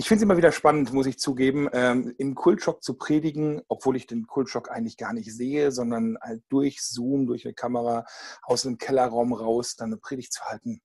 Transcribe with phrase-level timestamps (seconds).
[0.00, 3.96] Ich finde es immer wieder spannend, muss ich zugeben, ähm, im Kultschock zu predigen, obwohl
[3.96, 8.06] ich den Kultschock eigentlich gar nicht sehe, sondern halt durch Zoom, durch eine Kamera
[8.42, 10.80] aus einem Kellerraum raus, dann eine Predigt zu halten.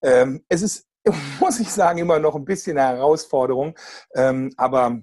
[0.00, 0.88] Ähm, es ist,
[1.38, 3.78] muss ich sagen, immer noch ein bisschen eine Herausforderung,
[4.14, 5.02] ähm, aber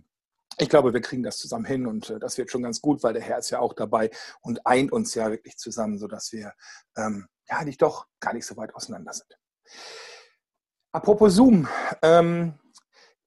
[0.57, 3.13] ich glaube, wir kriegen das zusammen hin und äh, das wird schon ganz gut, weil
[3.13, 4.09] der Herr ist ja auch dabei
[4.41, 6.53] und eint uns ja wirklich zusammen, sodass wir
[6.97, 9.37] ähm, ja nicht doch gar nicht so weit auseinander sind.
[10.91, 11.67] Apropos Zoom,
[12.01, 12.55] ähm,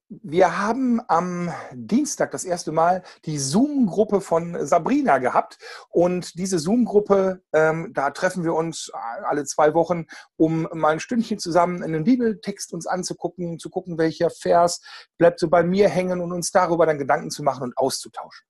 [0.09, 5.57] wir haben am Dienstag das erste Mal die Zoom-Gruppe von Sabrina gehabt.
[5.89, 10.05] Und diese Zoom-Gruppe, ähm, da treffen wir uns alle zwei Wochen,
[10.37, 14.81] um mal ein Stündchen zusammen einen Bibeltext uns anzugucken, zu gucken, welcher Vers
[15.17, 18.45] bleibt so bei mir hängen und uns darüber dann Gedanken zu machen und auszutauschen.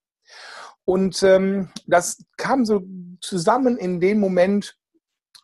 [0.83, 2.83] Und ähm, das kam so
[3.21, 4.77] zusammen in dem Moment,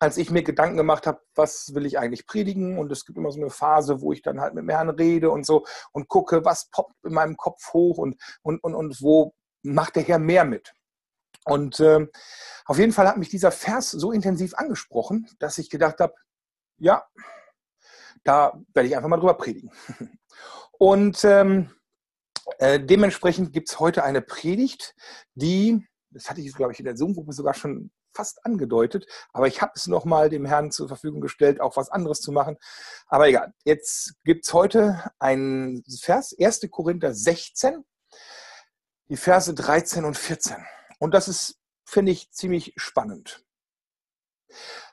[0.02, 2.76] als ich mir Gedanken gemacht habe, was will ich eigentlich predigen?
[2.76, 5.30] Und es gibt immer so eine Phase, wo ich dann halt mit dem Herrn rede
[5.30, 9.32] und so und gucke, was poppt in meinem Kopf hoch und, und, und, und wo
[9.62, 10.74] macht der Herr mehr mit.
[11.44, 12.08] Und äh,
[12.64, 16.14] auf jeden Fall hat mich dieser Vers so intensiv angesprochen, dass ich gedacht habe,
[16.78, 17.06] ja,
[18.24, 19.70] da werde ich einfach mal drüber predigen.
[20.80, 21.70] Und ähm,
[22.58, 24.96] äh, dementsprechend gibt es heute eine Predigt,
[25.36, 29.62] die, das hatte ich, glaube ich, in der Zoom-Gruppe sogar schon fast angedeutet, aber ich
[29.62, 32.56] habe es nochmal dem Herrn zur Verfügung gestellt, auch was anderes zu machen.
[33.06, 36.60] Aber egal, jetzt gibt es heute einen Vers, 1.
[36.70, 37.84] Korinther 16,
[39.08, 40.56] die Verse 13 und 14.
[40.98, 43.44] Und das ist, finde ich, ziemlich spannend.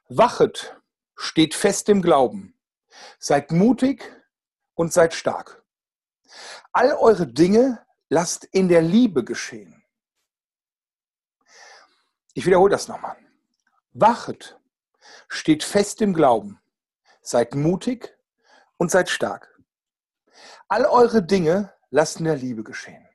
[0.08, 0.76] Wachet,
[1.16, 2.58] steht fest im Glauben,
[3.20, 4.12] seid mutig
[4.74, 5.64] und seid stark.
[6.72, 9.79] All eure Dinge lasst in der Liebe geschehen.
[12.40, 13.18] Ich wiederhole das nochmal.
[13.92, 14.58] Wachet,
[15.28, 16.58] steht fest im Glauben,
[17.22, 18.18] seid mutig
[18.78, 19.60] und seid stark.
[20.70, 23.06] All eure Dinge lasst in der Liebe geschehen.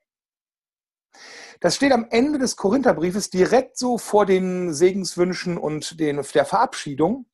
[1.61, 7.25] Das steht am Ende des Korintherbriefes direkt so vor den Segenswünschen und den, der Verabschiedung.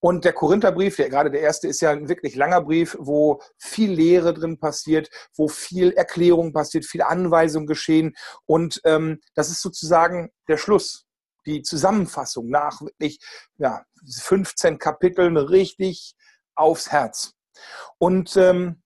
[0.00, 3.92] Und der Korintherbrief, der, gerade der erste, ist ja ein wirklich langer Brief, wo viel
[3.92, 8.14] Lehre drin passiert, wo viel Erklärung passiert, viel Anweisungen geschehen.
[8.46, 11.06] Und ähm, das ist sozusagen der Schluss,
[11.46, 13.18] die Zusammenfassung nach wirklich
[13.58, 13.84] ja,
[14.20, 16.14] 15 Kapiteln richtig
[16.54, 17.32] aufs Herz.
[17.98, 18.82] Und ähm,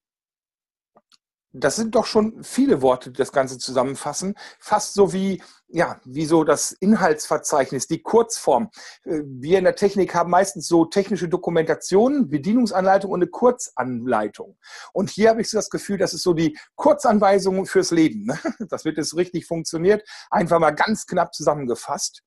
[1.53, 4.35] das sind doch schon viele Worte, die das Ganze zusammenfassen.
[4.59, 5.43] Fast so wie,
[5.73, 8.71] ja, wie so das Inhaltsverzeichnis, die Kurzform.
[9.05, 14.59] Äh, wir in der Technik haben meistens so technische Dokumentationen, Bedienungsanleitung und eine Kurzanleitung.
[14.93, 18.27] Und hier habe ich so das Gefühl, das ist so die Kurzanweisung fürs Leben.
[18.27, 18.39] Ne?
[18.71, 20.07] Das wird jetzt richtig funktioniert.
[20.31, 22.23] Einfach mal ganz knapp zusammengefasst,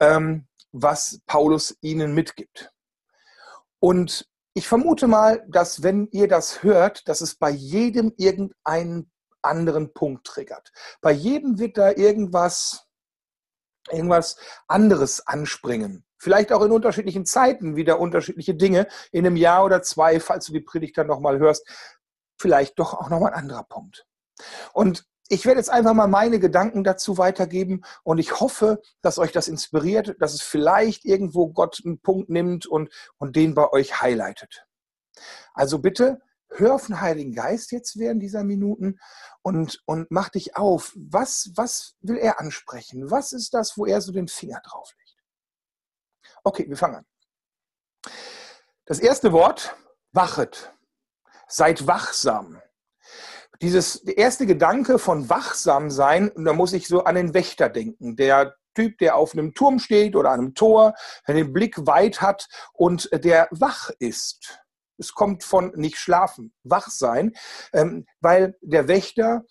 [0.00, 2.70] ähm, was Paulus ihnen mitgibt.
[3.78, 9.10] Und ich vermute mal, dass wenn ihr das hört, dass es bei jedem irgendeinen
[9.46, 10.72] anderen Punkt triggert.
[11.00, 12.86] Bei jedem wird da irgendwas,
[13.90, 14.36] irgendwas
[14.66, 16.04] anderes anspringen.
[16.18, 18.86] Vielleicht auch in unterschiedlichen Zeiten wieder unterschiedliche Dinge.
[19.12, 21.68] In einem Jahr oder zwei, falls du die Predigt dann nochmal hörst,
[22.38, 24.06] vielleicht doch auch nochmal ein anderer Punkt.
[24.72, 29.32] Und ich werde jetzt einfach mal meine Gedanken dazu weitergeben und ich hoffe, dass euch
[29.32, 34.00] das inspiriert, dass es vielleicht irgendwo Gott einen Punkt nimmt und, und den bei euch
[34.00, 34.66] highlightet.
[35.52, 36.20] Also bitte
[36.50, 38.98] hör auf den Heiligen Geist jetzt während dieser Minuten
[39.42, 40.92] und, und mach dich auf.
[40.96, 43.10] Was, was will er ansprechen?
[43.10, 45.16] Was ist das, wo er so den Finger drauf legt?
[46.44, 47.06] Okay, wir fangen an.
[48.86, 49.76] Das erste Wort,
[50.12, 50.72] wachet.
[51.48, 52.60] Seid wachsam
[53.62, 58.54] dieses erste Gedanke von wachsam sein, da muss ich so an den Wächter denken, der
[58.74, 60.94] Typ, der auf einem Turm steht oder einem Tor,
[61.26, 64.60] der den Blick weit hat und der wach ist.
[64.98, 67.32] Es kommt von nicht schlafen, wach sein,
[67.72, 69.44] ähm, weil der Wächter,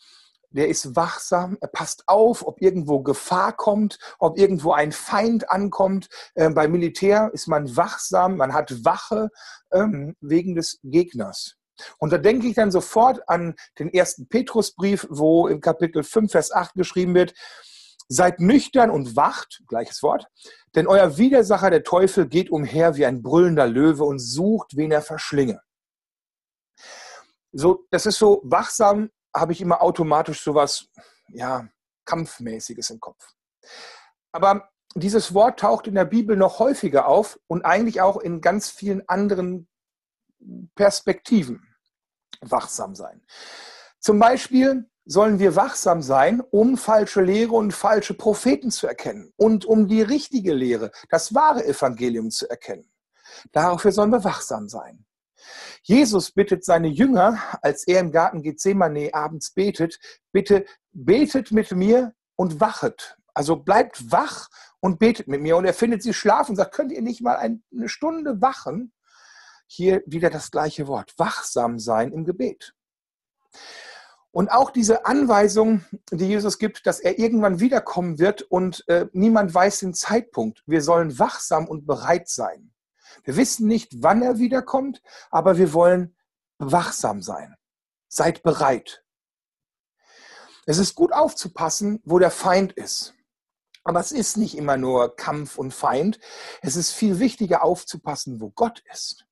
[0.49, 6.07] der ist wachsam, er passt auf, ob irgendwo Gefahr kommt, ob irgendwo ein Feind ankommt.
[6.35, 9.29] Ähm, beim Militär ist man wachsam, man hat Wache
[9.71, 11.55] ähm, wegen des Gegners.
[11.97, 16.53] Und da denke ich dann sofort an den ersten Petrusbrief, wo im Kapitel 5, Vers
[16.53, 17.33] 8 geschrieben wird,
[18.07, 20.27] seid nüchtern und wacht, gleiches Wort,
[20.75, 25.01] denn euer Widersacher, der Teufel, geht umher wie ein brüllender Löwe und sucht, wen er
[25.01, 25.61] verschlinge.
[27.51, 30.87] So, das ist so wachsam, habe ich immer automatisch sowas,
[31.29, 31.67] ja,
[32.05, 33.33] Kampfmäßiges im Kopf.
[34.31, 38.69] Aber dieses Wort taucht in der Bibel noch häufiger auf und eigentlich auch in ganz
[38.69, 39.67] vielen anderen
[40.75, 41.75] Perspektiven
[42.41, 43.25] wachsam sein.
[43.99, 49.65] Zum Beispiel sollen wir wachsam sein, um falsche Lehre und falsche Propheten zu erkennen und
[49.65, 52.89] um die richtige Lehre, das wahre Evangelium zu erkennen.
[53.51, 55.05] Dafür sollen wir wachsam sein.
[55.83, 59.99] Jesus bittet seine Jünger, als er im Garten Gethsemane abends betet,
[60.31, 63.17] bitte betet mit mir und wachet.
[63.33, 64.49] Also bleibt wach
[64.79, 65.57] und betet mit mir.
[65.57, 68.93] Und er findet sie schlafen und sagt, könnt ihr nicht mal eine Stunde wachen?
[69.67, 72.73] Hier wieder das gleiche Wort, wachsam sein im Gebet.
[74.35, 79.53] Und auch diese Anweisung, die Jesus gibt, dass er irgendwann wiederkommen wird und äh, niemand
[79.53, 80.61] weiß den Zeitpunkt.
[80.65, 82.73] Wir sollen wachsam und bereit sein.
[83.23, 85.01] Wir wissen nicht, wann er wiederkommt,
[85.31, 86.17] aber wir wollen
[86.57, 87.55] wachsam sein.
[88.09, 89.05] Seid bereit.
[90.65, 93.13] Es ist gut aufzupassen, wo der Feind ist.
[93.85, 96.19] Aber es ist nicht immer nur Kampf und Feind.
[96.61, 99.25] Es ist viel wichtiger aufzupassen, wo Gott ist.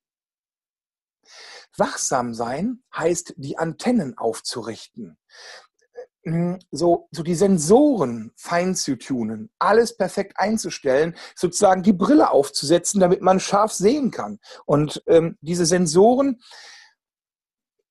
[1.78, 5.18] Wachsam sein heißt, die Antennen aufzurichten.
[6.25, 13.02] Hm, so, so die Sensoren fein zu tunen, alles perfekt einzustellen, sozusagen die Brille aufzusetzen,
[13.02, 14.40] damit man scharf sehen kann.
[14.66, 16.42] Und ähm, diese Sensoren,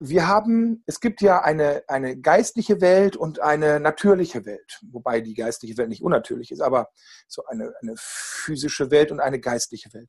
[0.04, 5.34] wir haben, es gibt ja eine, eine geistliche Welt und eine natürliche Welt, wobei die
[5.34, 6.88] geistliche Welt nicht unnatürlich ist, aber
[7.28, 10.08] so eine, eine physische Welt und eine geistliche Welt.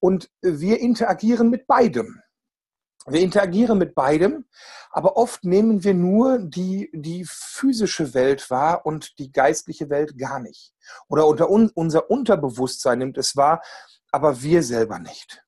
[0.00, 2.20] Und wir interagieren mit beidem.
[3.10, 4.44] Wir interagieren mit beidem,
[4.90, 10.40] aber oft nehmen wir nur die, die physische Welt wahr und die geistliche Welt gar
[10.40, 10.74] nicht.
[11.08, 13.62] Oder unter un, unser Unterbewusstsein nimmt es wahr,
[14.10, 15.42] aber wir selber nicht.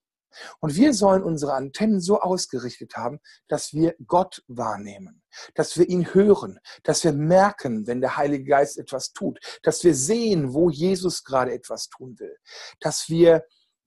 [0.61, 5.23] Und wir sollen unsere Antennen so ausgerichtet haben, dass wir Gott wahrnehmen,
[5.55, 9.95] dass wir ihn hören, dass wir merken, wenn der Heilige Geist etwas tut, dass wir
[9.95, 12.37] sehen, wo Jesus gerade etwas tun will,
[12.81, 13.45] dass wir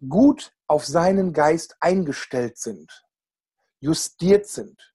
[0.08, 3.03] gut auf seinen Geist eingestellt sind
[3.84, 4.94] justiert sind.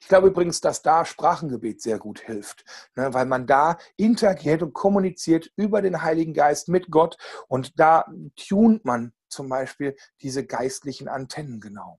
[0.00, 2.64] Ich glaube übrigens, dass da Sprachengebet sehr gut hilft,
[2.94, 7.16] ne, weil man da interagiert und kommuniziert über den Heiligen Geist mit Gott
[7.48, 8.06] und da
[8.36, 11.98] tunt man zum Beispiel diese geistlichen Antennen genau.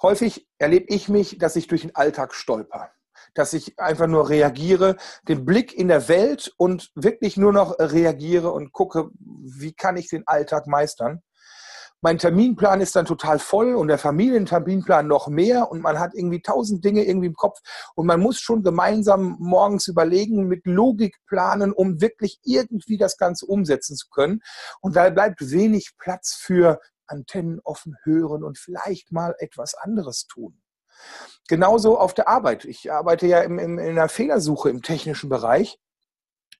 [0.00, 2.90] Häufig erlebe ich mich, dass ich durch den Alltag stolper,
[3.34, 4.96] dass ich einfach nur reagiere,
[5.28, 10.08] den Blick in der Welt und wirklich nur noch reagiere und gucke, wie kann ich
[10.08, 11.22] den Alltag meistern
[12.02, 16.42] mein Terminplan ist dann total voll und der Familienterminplan noch mehr und man hat irgendwie
[16.42, 17.60] tausend Dinge irgendwie im Kopf
[17.94, 23.46] und man muss schon gemeinsam morgens überlegen, mit Logik planen, um wirklich irgendwie das Ganze
[23.46, 24.40] umsetzen zu können.
[24.80, 30.60] Und da bleibt wenig Platz für Antennen offen hören und vielleicht mal etwas anderes tun.
[31.48, 32.64] Genauso auf der Arbeit.
[32.64, 35.78] Ich arbeite ja im, im, in der Fehlersuche im technischen Bereich.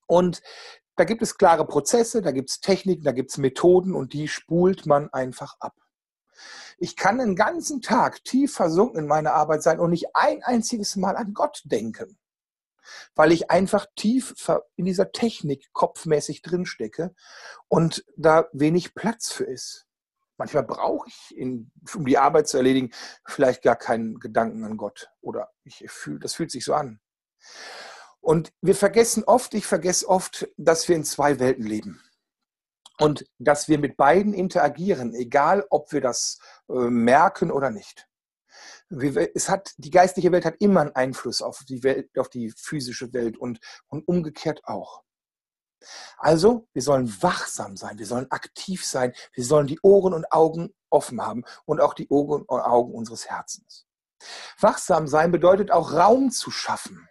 [0.06, 0.43] Und
[0.97, 4.29] da gibt es klare Prozesse, da gibt es Techniken, da gibt es Methoden und die
[4.29, 5.75] spult man einfach ab.
[6.79, 10.97] Ich kann den ganzen Tag tief versunken in meiner Arbeit sein und nicht ein einziges
[10.97, 12.19] Mal an Gott denken,
[13.15, 14.35] weil ich einfach tief
[14.77, 17.15] in dieser Technik kopfmäßig drinstecke
[17.69, 19.87] und da wenig Platz für ist.
[20.39, 22.91] Manchmal brauche ich, in, um die Arbeit zu erledigen,
[23.25, 27.00] vielleicht gar keinen Gedanken an Gott oder ich fühle, das fühlt sich so an.
[28.22, 32.00] Und wir vergessen oft, ich vergesse oft, dass wir in zwei Welten leben.
[32.98, 36.38] Und dass wir mit beiden interagieren, egal ob wir das
[36.69, 38.06] äh, merken oder nicht.
[39.34, 43.12] Es hat, die geistliche Welt hat immer einen Einfluss auf die, Welt, auf die physische
[43.12, 43.58] Welt und,
[43.88, 45.02] und umgekehrt auch.
[46.19, 50.72] Also, wir sollen wachsam sein, wir sollen aktiv sein, wir sollen die Ohren und Augen
[50.90, 53.86] offen haben und auch die Ohren und Augen unseres Herzens.
[54.60, 57.08] Wachsam sein bedeutet auch Raum zu schaffen.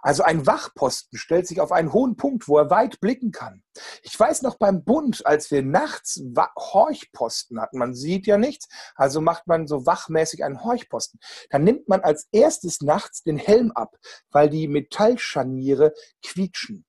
[0.00, 3.62] Also ein Wachposten stellt sich auf einen hohen Punkt, wo er weit blicken kann.
[4.02, 6.20] Ich weiß noch beim Bund, als wir nachts
[6.56, 11.20] Horchposten hatten, man sieht ja nichts, also macht man so wachmäßig einen Horchposten.
[11.50, 13.96] Dann nimmt man als erstes nachts den Helm ab,
[14.30, 15.92] weil die Metallscharniere
[16.24, 16.84] quietschen.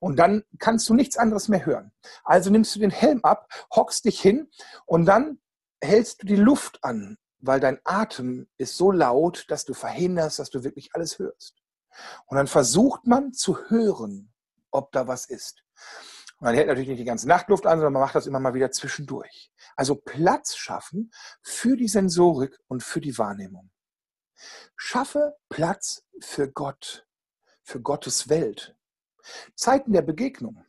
[0.00, 1.92] Und dann kannst du nichts anderes mehr hören.
[2.22, 4.48] Also nimmst du den Helm ab, hockst dich hin
[4.86, 5.40] und dann
[5.82, 10.50] hältst du die Luft an, weil dein Atem ist so laut, dass du verhinderst, dass
[10.50, 11.63] du wirklich alles hörst.
[12.26, 14.32] Und dann versucht man zu hören,
[14.70, 15.64] ob da was ist.
[16.38, 18.54] Und man hält natürlich nicht die ganze Nachtluft an, sondern man macht das immer mal
[18.54, 19.52] wieder zwischendurch.
[19.76, 23.70] Also Platz schaffen für die Sensorik und für die Wahrnehmung.
[24.76, 27.06] Schaffe Platz für Gott,
[27.62, 28.76] für Gottes Welt.
[29.54, 30.64] Zeiten der Begegnung.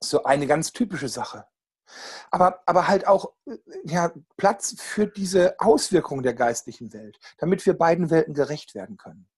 [0.00, 1.46] So eine ganz typische Sache.
[2.30, 3.32] Aber, aber halt auch
[3.84, 9.29] ja, Platz für diese Auswirkungen der geistlichen Welt, damit wir beiden Welten gerecht werden können.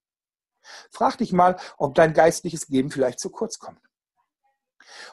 [0.90, 3.81] Frag dich mal, ob dein geistliches Leben vielleicht zu kurz kommt.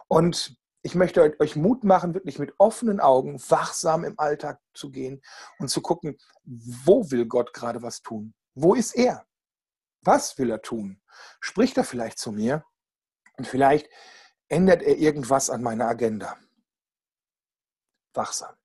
[0.08, 5.22] Und ich möchte euch Mut machen, wirklich mit offenen Augen wachsam im Alltag zu gehen
[5.58, 8.34] und zu gucken, wo will Gott gerade was tun?
[8.56, 9.25] Wo ist er?
[10.01, 11.01] Was will er tun?
[11.41, 12.63] Spricht er vielleicht zu mir?
[13.38, 13.89] Und vielleicht
[14.48, 16.38] ändert er irgendwas an meiner Agenda.
[18.13, 18.56] Wachsam.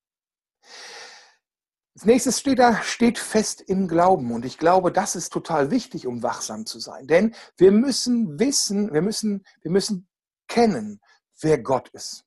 [1.94, 4.32] Als nächstes steht da, steht fest im Glauben.
[4.32, 7.06] Und ich glaube, das ist total wichtig, um wachsam zu sein.
[7.06, 10.08] Denn wir müssen wissen, wir müssen, wir müssen
[10.48, 11.00] kennen,
[11.40, 12.24] wer Gott ist.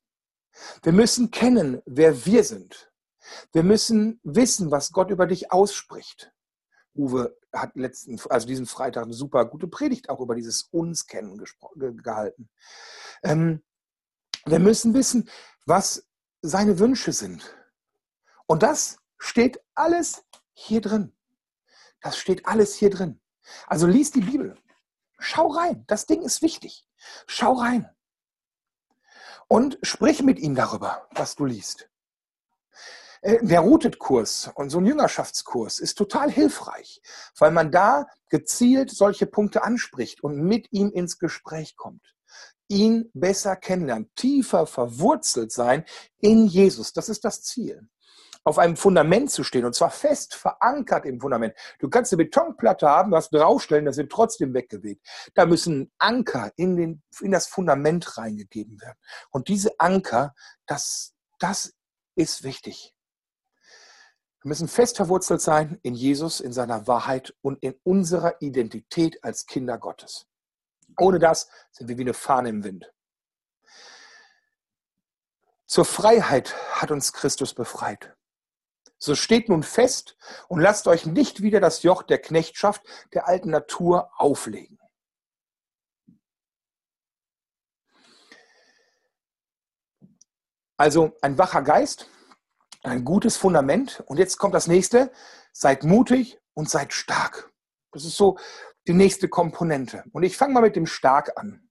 [0.82, 2.90] Wir müssen kennen, wer wir sind.
[3.52, 6.32] Wir müssen wissen, was Gott über dich ausspricht.
[6.94, 11.42] Uwe hat letzten, also diesen Freitag eine super gute Predigt auch über dieses Uns kennen
[12.02, 12.48] gehalten.
[13.22, 13.62] Ähm,
[14.46, 15.28] wir müssen wissen,
[15.66, 16.06] was
[16.40, 17.54] seine Wünsche sind.
[18.46, 21.12] Und das steht alles hier drin.
[22.00, 23.20] Das steht alles hier drin.
[23.66, 24.56] Also lies die Bibel.
[25.18, 25.84] Schau rein.
[25.86, 26.86] Das Ding ist wichtig.
[27.26, 27.88] Schau rein.
[29.48, 31.88] Und sprich mit ihm darüber, was du liest.
[33.22, 37.00] Äh, der Routed-Kurs und so ein Jüngerschaftskurs ist total hilfreich,
[37.38, 42.14] weil man da gezielt solche Punkte anspricht und mit ihm ins Gespräch kommt.
[42.68, 45.84] Ihn besser kennenlernen, tiefer verwurzelt sein
[46.20, 46.92] in Jesus.
[46.92, 47.88] Das ist das Ziel
[48.48, 51.54] auf einem Fundament zu stehen und zwar fest verankert im Fundament.
[51.78, 55.00] Du kannst eine Betonplatte haben, was draufstellen, das wird trotzdem weggeweht.
[55.34, 58.98] Da müssen Anker in, den, in das Fundament reingegeben werden.
[59.30, 60.34] Und diese Anker,
[60.66, 61.74] das, das
[62.14, 62.94] ist wichtig.
[64.42, 69.46] Wir müssen fest verwurzelt sein in Jesus, in seiner Wahrheit und in unserer Identität als
[69.46, 70.26] Kinder Gottes.
[70.98, 72.90] Ohne das sind wir wie eine Fahne im Wind.
[75.66, 78.16] Zur Freiheit hat uns Christus befreit.
[78.98, 80.16] So steht nun fest
[80.48, 82.82] und lasst euch nicht wieder das Joch der Knechtschaft
[83.14, 84.78] der alten Natur auflegen.
[90.76, 92.08] Also ein wacher Geist,
[92.82, 94.02] ein gutes Fundament.
[94.06, 95.12] Und jetzt kommt das nächste.
[95.52, 97.52] Seid mutig und seid stark.
[97.92, 98.38] Das ist so
[98.86, 100.04] die nächste Komponente.
[100.12, 101.68] Und ich fange mal mit dem Stark an.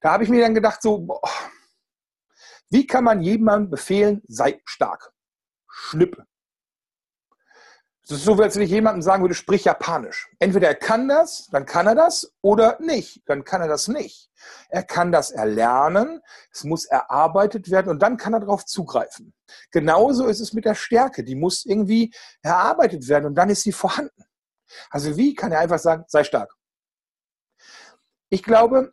[0.00, 1.20] Da habe ich mir dann gedacht, so, boah,
[2.70, 5.12] wie kann man jemandem befehlen, sei stark?
[5.68, 6.26] Schnippe.
[8.08, 10.28] Es ist so, als wenn ich jemandem sagen würde, sprich Japanisch.
[10.38, 14.30] Entweder er kann das, dann kann er das, oder nicht, dann kann er das nicht.
[14.68, 16.20] Er kann das erlernen,
[16.52, 19.34] es muss erarbeitet werden und dann kann er darauf zugreifen.
[19.72, 23.72] Genauso ist es mit der Stärke, die muss irgendwie erarbeitet werden und dann ist sie
[23.72, 24.24] vorhanden.
[24.88, 26.54] Also wie kann er einfach sagen, sei stark?
[28.28, 28.92] Ich glaube,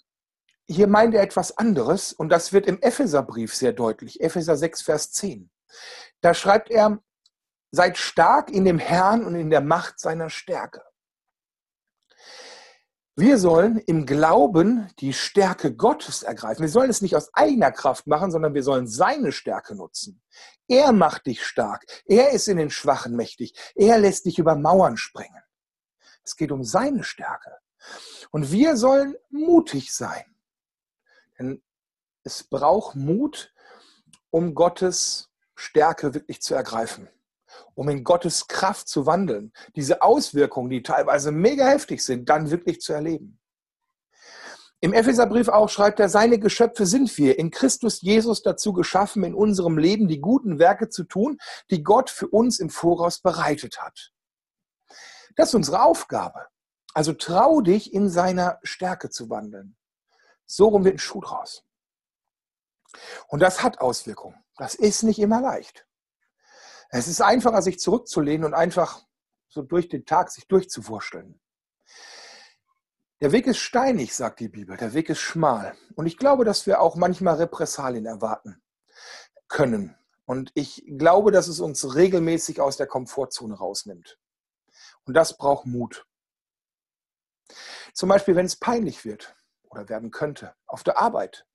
[0.65, 4.21] hier meint er etwas anderes und das wird im Epheserbrief sehr deutlich.
[4.21, 5.51] Epheser 6, Vers 10.
[6.21, 6.97] Da schreibt er,
[7.75, 10.83] Seid stark in dem Herrn und in der Macht seiner Stärke.
[13.15, 16.61] Wir sollen im Glauben die Stärke Gottes ergreifen.
[16.61, 20.21] Wir sollen es nicht aus eigener Kraft machen, sondern wir sollen seine Stärke nutzen.
[20.67, 21.83] Er macht dich stark.
[22.05, 23.55] Er ist in den Schwachen mächtig.
[23.73, 25.41] Er lässt dich über Mauern springen.
[26.23, 27.57] Es geht um seine Stärke.
[28.29, 30.25] Und wir sollen mutig sein.
[31.39, 31.63] Denn
[32.21, 33.51] es braucht Mut,
[34.29, 37.09] um Gottes Stärke wirklich zu ergreifen
[37.75, 42.81] um in Gottes Kraft zu wandeln, diese Auswirkungen, die teilweise mega heftig sind, dann wirklich
[42.81, 43.39] zu erleben.
[44.83, 49.33] Im Epheserbrief auch schreibt er, seine Geschöpfe sind wir, in Christus Jesus dazu geschaffen, in
[49.33, 51.37] unserem Leben die guten Werke zu tun,
[51.71, 54.11] die Gott für uns im Voraus bereitet hat.
[55.37, 56.47] Das ist unsere Aufgabe.
[56.93, 59.77] Also trau dich, in seiner Stärke zu wandeln.
[60.45, 61.63] So rum wird ein Schuh draus.
[63.27, 64.43] Und das hat Auswirkungen.
[64.57, 65.87] Das ist nicht immer leicht.
[66.95, 69.03] Es ist einfacher, sich zurückzulehnen und einfach
[69.47, 71.41] so durch den Tag sich durchzuwurschteln.
[73.19, 74.77] Der Weg ist steinig, sagt die Bibel.
[74.77, 75.75] Der Weg ist schmal.
[75.95, 78.61] Und ich glaube, dass wir auch manchmal Repressalien erwarten
[79.47, 79.97] können.
[80.25, 84.19] Und ich glaube, dass es uns regelmäßig aus der Komfortzone rausnimmt.
[85.05, 86.05] Und das braucht Mut.
[87.95, 91.47] Zum Beispiel, wenn es peinlich wird oder werden könnte, auf der Arbeit.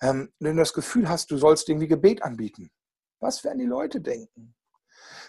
[0.00, 2.70] Ähm, wenn du das Gefühl hast, du sollst irgendwie Gebet anbieten.
[3.18, 4.54] Was werden die Leute denken?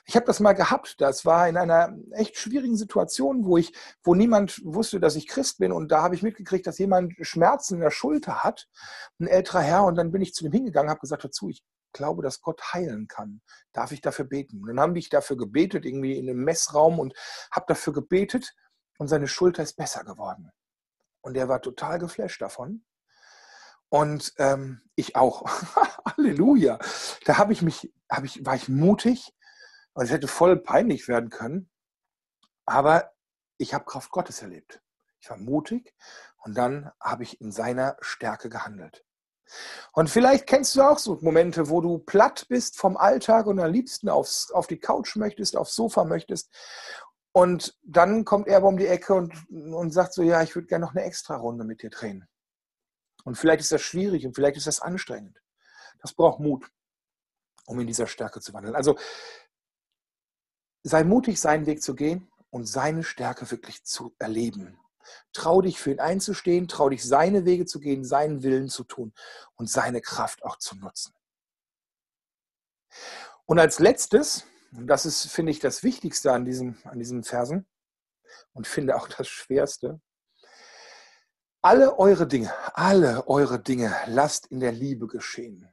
[0.05, 0.99] Ich habe das mal gehabt.
[0.99, 3.73] Das war in einer echt schwierigen Situation, wo ich,
[4.03, 5.71] wo niemand wusste, dass ich Christ bin.
[5.71, 8.67] Und da habe ich mitgekriegt, dass jemand Schmerzen in der Schulter hat,
[9.19, 9.83] ein älterer Herr.
[9.83, 13.07] Und dann bin ich zu dem hingegangen, habe gesagt dazu, ich glaube, dass Gott heilen
[13.07, 13.41] kann.
[13.73, 14.61] Darf ich dafür beten?
[14.61, 17.13] Und dann habe ich dafür gebetet, irgendwie in einem Messraum und
[17.51, 18.53] habe dafür gebetet.
[18.97, 20.51] Und seine Schulter ist besser geworden.
[21.21, 22.83] Und er war total geflasht davon.
[23.89, 25.45] Und ähm, ich auch.
[26.05, 26.79] Halleluja.
[27.25, 29.33] Da habe ich mich, hab ich, war ich mutig
[29.93, 31.69] und es hätte voll peinlich werden können.
[32.65, 33.11] Aber
[33.57, 34.81] ich habe Kraft Gottes erlebt.
[35.19, 35.93] Ich war mutig
[36.37, 39.03] und dann habe ich in seiner Stärke gehandelt.
[39.93, 43.71] Und vielleicht kennst du auch so Momente, wo du platt bist vom Alltag und am
[43.71, 46.49] liebsten aufs, auf die Couch möchtest, aufs Sofa möchtest.
[47.31, 50.85] Und dann kommt er um die Ecke und, und sagt so, ja, ich würde gerne
[50.85, 52.27] noch eine extra Runde mit dir drehen.
[53.23, 55.41] Und vielleicht ist das schwierig und vielleicht ist das anstrengend.
[56.01, 56.65] Das braucht Mut,
[57.65, 58.75] um in dieser Stärke zu wandeln.
[58.75, 58.97] Also
[60.83, 64.79] sei mutig, seinen Weg zu gehen und seine Stärke wirklich zu erleben.
[65.33, 69.13] Trau dich für ihn einzustehen, trau dich seine Wege zu gehen, seinen Willen zu tun
[69.55, 71.13] und seine Kraft auch zu nutzen.
[73.45, 77.67] Und als letztes, und das ist, finde ich, das Wichtigste an, diesem, an diesen Versen
[78.53, 79.99] und finde auch das Schwerste,
[81.61, 85.67] alle eure Dinge, alle eure Dinge lasst in der Liebe geschehen.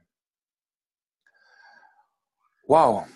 [2.63, 3.07] Wow.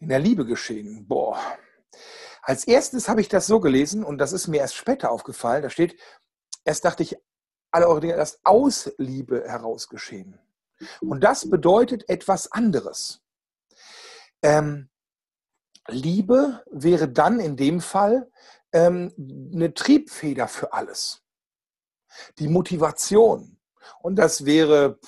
[0.00, 1.06] In der Liebe geschehen.
[1.06, 1.38] Boah.
[2.42, 5.62] Als erstes habe ich das so gelesen und das ist mir erst später aufgefallen.
[5.62, 6.00] Da steht,
[6.64, 7.16] erst dachte ich,
[7.70, 10.38] alle eure Dinge lasst aus Liebe heraus geschehen.
[11.00, 13.20] Und das bedeutet etwas anderes.
[14.42, 14.88] Ähm,
[15.86, 18.30] Liebe wäre dann in dem Fall
[18.72, 19.12] ähm,
[19.52, 21.22] eine Triebfeder für alles.
[22.38, 23.58] Die Motivation.
[24.00, 24.98] Und das wäre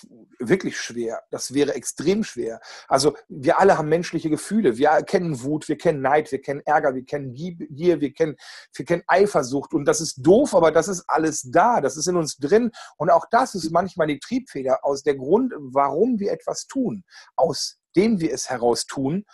[0.49, 1.23] wirklich schwer.
[1.31, 2.61] Das wäre extrem schwer.
[2.89, 4.77] Also wir alle haben menschliche Gefühle.
[4.77, 8.37] Wir kennen Wut, wir kennen Neid, wir kennen Ärger, wir kennen Gier, wir kennen,
[8.75, 9.75] wir kennen Eifersucht.
[9.75, 11.81] Und das ist doof, aber das ist alles da.
[11.81, 12.71] Das ist in uns drin.
[12.97, 17.05] Und auch das ist manchmal die Triebfeder aus der Grund, warum wir etwas tun,
[17.37, 19.25] aus dem wir es heraus tun.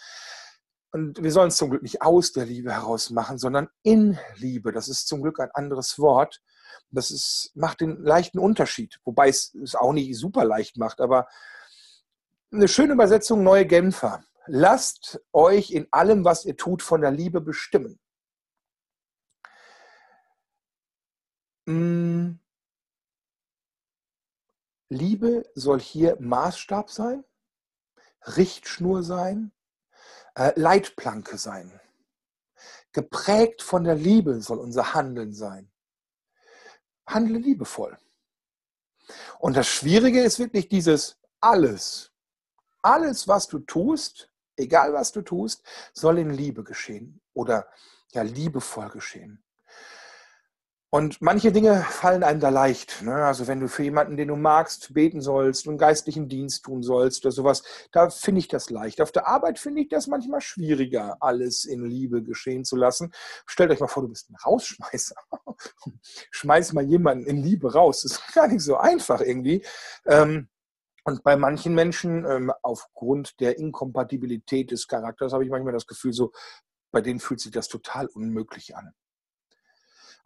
[0.90, 4.72] Und wir sollen es zum Glück nicht aus der Liebe heraus machen, sondern in Liebe.
[4.72, 6.40] Das ist zum Glück ein anderes Wort.
[6.90, 11.28] Das ist, macht den leichten Unterschied, wobei es es auch nicht super leicht macht, aber
[12.50, 14.24] eine schöne Übersetzung, neue Genfer.
[14.46, 18.00] Lasst euch in allem, was ihr tut, von der Liebe bestimmen.
[21.66, 22.40] Hm.
[24.88, 27.24] Liebe soll hier Maßstab sein,
[28.22, 29.52] Richtschnur sein,
[30.34, 31.78] äh, Leitplanke sein.
[32.92, 35.70] Geprägt von der Liebe soll unser Handeln sein.
[37.08, 37.98] Handle liebevoll.
[39.38, 42.12] Und das Schwierige ist wirklich dieses alles.
[42.82, 45.62] Alles, was du tust, egal was du tust,
[45.92, 47.68] soll in Liebe geschehen oder
[48.12, 49.42] ja liebevoll geschehen.
[50.90, 53.02] Und manche Dinge fallen einem da leicht.
[53.02, 53.14] Ne?
[53.14, 57.26] Also wenn du für jemanden, den du magst, beten sollst und geistlichen Dienst tun sollst
[57.26, 59.02] oder sowas, da finde ich das leicht.
[59.02, 63.12] Auf der Arbeit finde ich das manchmal schwieriger, alles in Liebe geschehen zu lassen.
[63.44, 65.16] Stellt euch mal vor, du bist ein Rausschmeißer.
[66.30, 68.00] Schmeiß mal jemanden in Liebe raus.
[68.02, 69.62] Das ist gar nicht so einfach irgendwie.
[70.06, 70.48] Ähm,
[71.04, 76.14] und bei manchen Menschen, ähm, aufgrund der Inkompatibilität des Charakters, habe ich manchmal das Gefühl,
[76.14, 76.32] so,
[76.92, 78.94] bei denen fühlt sich das total unmöglich an.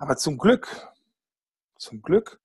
[0.02, 0.92] Aber zum Glück,
[1.78, 2.40] zum Glück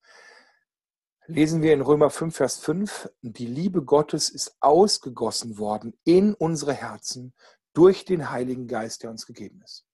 [1.25, 6.75] lesen wir in Römer 5, Vers 5, die Liebe Gottes ist ausgegossen worden in unsere
[6.75, 7.33] Herzen
[7.73, 9.87] durch den Heiligen Geist, der uns gegeben ist.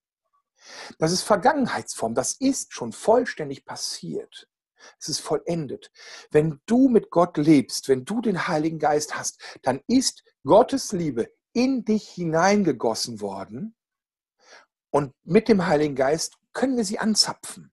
[0.97, 4.49] Das ist Vergangenheitsform, das ist schon vollständig passiert.
[4.99, 5.89] Es ist vollendet.
[6.31, 11.31] Wenn du mit Gott lebst, wenn du den Heiligen Geist hast, dann ist Gottes Liebe
[11.53, 13.73] in dich hineingegossen worden
[14.89, 17.71] und mit dem Heiligen Geist können wir sie anzapfen.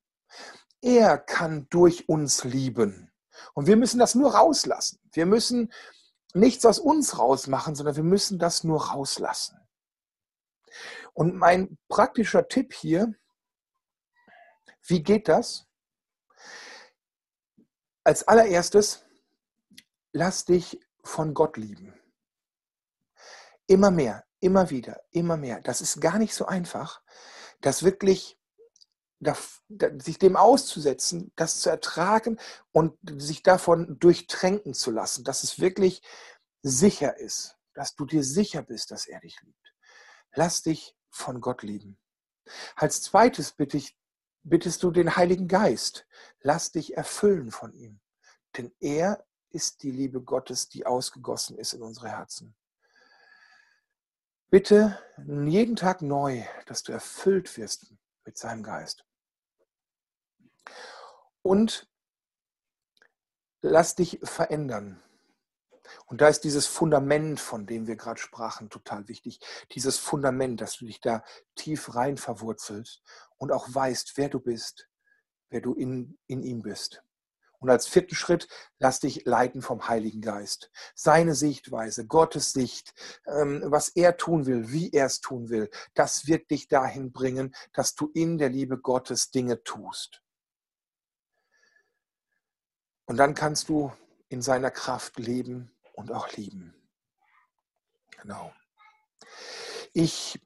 [0.81, 3.13] Er kann durch uns lieben.
[3.55, 5.01] Und wir müssen das nur rauslassen.
[5.13, 5.73] Wir müssen
[6.35, 9.59] nichts aus uns rausmachen, sondern wir müssen das nur rauslassen.
[11.13, 13.15] Und mein praktischer Tipp hier,
[14.87, 15.67] wie geht das?
[18.05, 19.05] Als allererstes,
[20.13, 21.95] lass dich von Gott lieben.
[23.67, 25.61] Immer mehr, immer wieder, immer mehr.
[25.61, 27.03] Das ist gar nicht so einfach,
[27.61, 28.40] das wirklich
[29.99, 32.39] sich dem auszusetzen, das zu ertragen
[32.73, 36.03] und sich davon durchtränken zu lassen, dass es wirklich
[36.63, 39.75] sicher ist, dass du dir sicher bist, dass er dich liebt.
[40.35, 41.99] Lass dich von Gott lieben.
[42.77, 43.97] Als zweites bitte ich,
[44.43, 46.07] bittest du den Heiligen Geist,
[46.41, 48.01] lass dich erfüllen von ihm,
[48.57, 52.55] denn er ist die Liebe Gottes, die ausgegossen ist in unsere Herzen.
[54.49, 59.05] Bitte jeden Tag neu, dass du erfüllt wirst mit seinem Geist.
[61.43, 61.89] Und
[63.63, 65.03] lass dich verändern.
[66.07, 69.41] Und da ist dieses Fundament, von dem wir gerade sprachen, total wichtig.
[69.73, 71.25] Dieses Fundament, dass du dich da
[71.57, 73.03] tief rein verwurzelst
[73.39, 74.89] und auch weißt, wer du bist,
[75.51, 77.03] wer du in, in ihm bist.
[77.59, 80.71] Und als vierten Schritt, lass dich leiten vom Heiligen Geist.
[80.95, 82.95] Seine Sichtweise, Gottes Sicht,
[83.27, 87.55] ähm, was er tun will, wie er es tun will, das wird dich dahin bringen,
[87.75, 90.23] dass du in der Liebe Gottes Dinge tust.
[93.11, 93.93] Und dann kannst du
[94.29, 96.73] in seiner Kraft leben und auch lieben.
[98.13, 98.53] Genau.
[99.93, 100.41] Ich,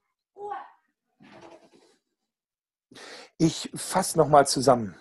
[3.37, 4.99] ich fasse nochmal zusammen.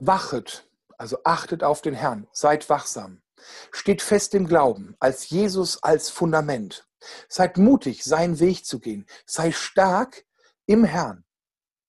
[0.00, 3.22] Wachet, also achtet auf den Herrn, seid wachsam,
[3.70, 6.88] steht fest im Glauben, als Jesus als Fundament
[7.28, 9.06] Seid mutig, seinen Weg zu gehen.
[9.26, 10.26] Sei stark
[10.66, 11.24] im Herrn,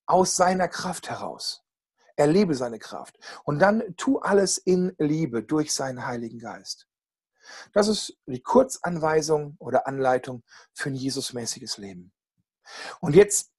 [0.06, 1.61] aus seiner Kraft heraus.
[2.22, 3.18] Erlebe seine Kraft.
[3.44, 6.88] Und dann tu alles in Liebe durch seinen Heiligen Geist.
[7.74, 12.14] Das ist die Kurzanweisung oder Anleitung für ein Jesusmäßiges Leben.
[13.00, 13.52] Und jetzt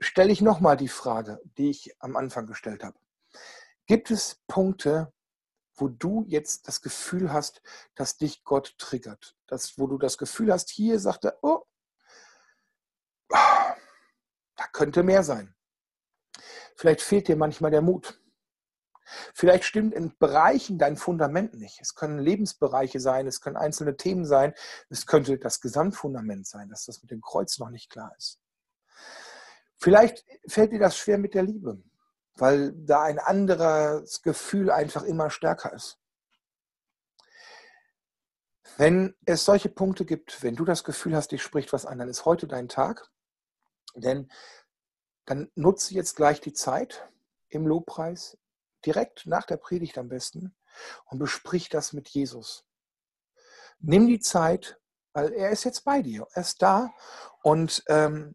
[0.00, 2.98] stelle ich nochmal die Frage, die ich am Anfang gestellt habe.
[3.86, 5.12] Gibt es Punkte,
[5.76, 7.62] wo du jetzt das Gefühl hast,
[7.94, 9.36] dass dich Gott triggert?
[9.46, 11.62] Das, wo du das Gefühl hast, hier sagt er, oh,
[13.28, 15.54] da könnte mehr sein.
[16.80, 18.18] Vielleicht fehlt dir manchmal der Mut.
[19.34, 21.78] Vielleicht stimmt in Bereichen dein Fundament nicht.
[21.78, 24.54] Es können Lebensbereiche sein, es können einzelne Themen sein,
[24.88, 28.40] es könnte das Gesamtfundament sein, dass das mit dem Kreuz noch nicht klar ist.
[29.76, 31.82] Vielleicht fällt dir das schwer mit der Liebe,
[32.36, 35.98] weil da ein anderes Gefühl einfach immer stärker ist.
[38.78, 42.08] Wenn es solche Punkte gibt, wenn du das Gefühl hast, dich spricht was an, dann
[42.08, 43.10] ist heute dein Tag.
[43.94, 44.30] Denn
[45.26, 47.08] dann nutze jetzt gleich die Zeit
[47.48, 48.38] im Lobpreis,
[48.84, 50.54] direkt nach der Predigt am besten,
[51.06, 52.64] und besprich das mit Jesus.
[53.78, 54.78] Nimm die Zeit,
[55.12, 56.92] weil er ist jetzt bei dir, er ist da
[57.42, 58.34] und ähm,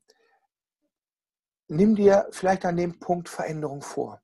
[1.67, 4.21] nimm dir vielleicht an dem Punkt Veränderung vor.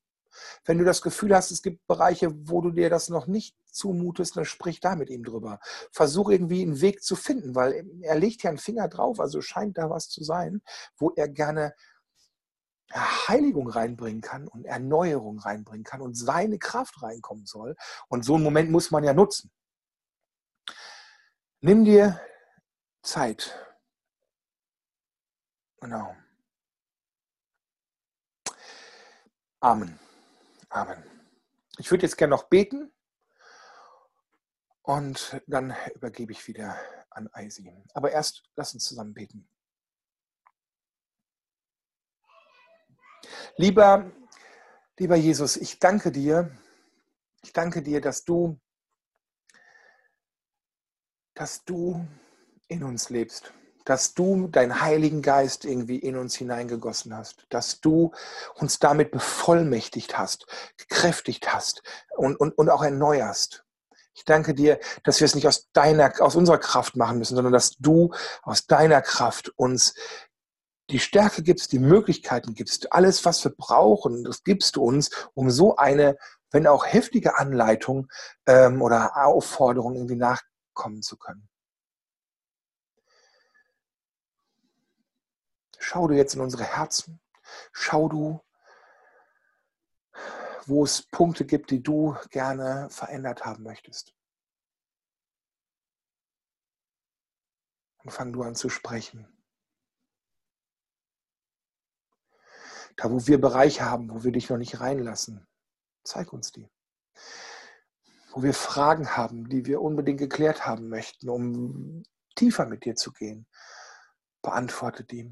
[0.65, 4.37] Wenn du das Gefühl hast, es gibt Bereiche, wo du dir das noch nicht zumutest,
[4.37, 5.59] dann sprich da mit ihm drüber.
[5.91, 9.77] Versuch irgendwie einen Weg zu finden, weil er legt ja einen Finger drauf, also scheint
[9.77, 10.61] da was zu sein,
[10.97, 11.73] wo er gerne
[12.93, 17.75] Heiligung reinbringen kann und Erneuerung reinbringen kann und seine Kraft reinkommen soll.
[18.07, 19.51] Und so einen Moment muss man ja nutzen.
[21.61, 22.19] Nimm dir
[23.03, 23.55] Zeit.
[25.79, 26.15] Genau.
[29.59, 29.99] Amen.
[30.69, 31.03] Amen.
[31.77, 32.91] Ich würde jetzt gerne noch beten
[34.81, 36.77] und dann übergebe ich wieder
[37.09, 37.71] an Eisi.
[37.93, 39.47] Aber erst lass uns zusammen beten.
[43.57, 44.09] Lieber,
[44.97, 46.51] lieber Jesus, ich danke dir.
[47.43, 48.59] Ich danke dir, dass du,
[51.33, 52.05] dass du
[52.67, 53.51] in uns lebst,
[53.83, 58.11] dass du deinen Heiligen Geist irgendwie in uns hineingegossen hast, dass du
[58.55, 60.45] uns damit bevollmächtigt hast,
[60.77, 61.83] gekräftigt hast
[62.15, 63.65] und, und, und auch erneuerst.
[64.13, 67.53] Ich danke dir, dass wir es nicht aus deiner, aus unserer Kraft machen müssen, sondern
[67.53, 69.95] dass du aus deiner Kraft uns
[70.91, 75.49] die Stärke gibst, die Möglichkeiten gibst, alles, was wir brauchen, das gibst du uns, um
[75.49, 76.17] so eine,
[76.51, 78.09] wenn auch heftige Anleitung
[78.45, 81.47] ähm, oder Aufforderung irgendwie nachkommen zu können.
[85.79, 87.19] Schau du jetzt in unsere Herzen.
[87.71, 88.39] Schau du,
[90.65, 94.13] wo es Punkte gibt, die du gerne verändert haben möchtest.
[98.03, 99.30] Und fang du an zu sprechen.
[102.97, 105.47] Da, wo wir Bereiche haben, wo wir dich noch nicht reinlassen,
[106.03, 106.69] zeig uns die.
[108.31, 112.03] Wo wir Fragen haben, die wir unbedingt geklärt haben möchten, um
[112.35, 113.45] tiefer mit dir zu gehen,
[114.41, 115.31] beantworte die.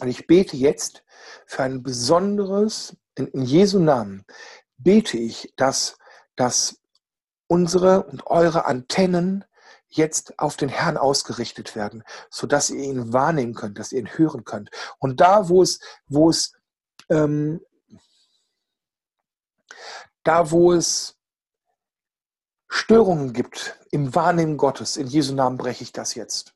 [0.00, 1.04] Und ich bete jetzt
[1.46, 4.24] für ein besonderes, in, in Jesu Namen,
[4.76, 5.98] bete ich, dass,
[6.36, 6.80] dass
[7.46, 9.44] unsere und eure Antennen
[9.96, 14.44] jetzt auf den Herrn ausgerichtet werden, sodass ihr ihn wahrnehmen könnt, dass ihr ihn hören
[14.44, 14.70] könnt.
[14.98, 16.52] Und da, wo es, wo es,
[17.10, 17.60] ähm,
[20.22, 21.16] da, wo es
[22.68, 26.54] Störungen gibt im Wahrnehmen Gottes, in Jesu Namen breche ich das jetzt.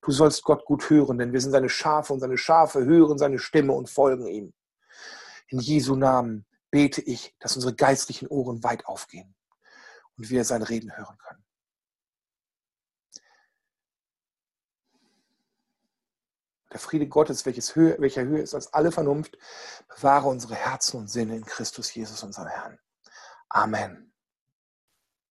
[0.00, 3.38] Du sollst Gott gut hören, denn wir sind seine Schafe und seine Schafe hören seine
[3.38, 4.52] Stimme und folgen ihm.
[5.48, 9.34] In Jesu Namen bete ich, dass unsere geistlichen Ohren weit aufgehen
[10.16, 11.44] und wir sein Reden hören können.
[16.72, 19.38] Der Friede Gottes, welches Höhe, welcher Höhe ist als alle Vernunft,
[19.88, 22.78] bewahre unsere Herzen und Sinne in Christus Jesus, unserem Herrn.
[23.48, 24.07] Amen.